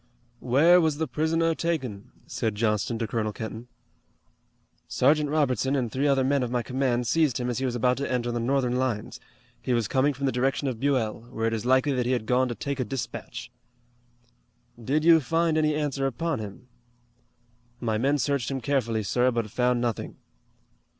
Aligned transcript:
"Where 0.39 0.81
was 0.81 0.97
the 0.97 1.07
prisoner 1.07 1.53
taken?" 1.53 2.09
said 2.25 2.55
Johnston 2.55 2.97
to 2.97 3.07
Colonel 3.07 3.31
Kenton. 3.31 3.67
"Sergeant 4.87 5.29
Robertson 5.29 5.75
and 5.75 5.91
three 5.91 6.07
other 6.07 6.23
men 6.23 6.41
of 6.41 6.49
my 6.49 6.63
command 6.63 7.05
seized 7.05 7.39
him 7.39 7.51
as 7.51 7.59
he 7.59 7.65
was 7.65 7.75
about 7.75 7.97
to 7.97 8.11
enter 8.11 8.31
the 8.31 8.39
Northern 8.39 8.77
lines. 8.77 9.19
He 9.61 9.73
was 9.73 9.87
coming 9.87 10.15
from 10.15 10.25
the 10.25 10.31
direction 10.31 10.67
of 10.67 10.79
Buell, 10.79 11.21
where 11.29 11.45
it 11.45 11.53
is 11.53 11.67
likely 11.67 11.91
that 11.93 12.07
he 12.07 12.13
had 12.13 12.25
gone 12.25 12.47
to 12.47 12.55
take 12.55 12.79
a 12.79 12.83
dispatch." 12.83 13.51
"Did 14.83 15.03
you 15.05 15.19
find 15.19 15.55
any 15.55 15.75
answer 15.75 16.07
upon 16.07 16.39
him." 16.39 16.67
"My 17.79 17.99
men 17.99 18.17
searched 18.17 18.49
him 18.49 18.59
carefully, 18.59 19.03
sir, 19.03 19.29
but 19.29 19.51
found 19.51 19.81
nothing." 19.81 20.15